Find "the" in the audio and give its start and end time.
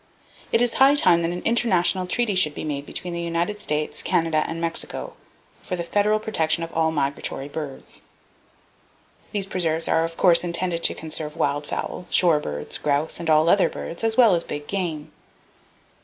3.13-3.21, 5.75-5.83